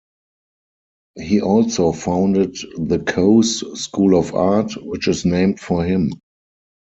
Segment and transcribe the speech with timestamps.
[1.13, 6.09] He also founded the Kose School of Art, which is named for him.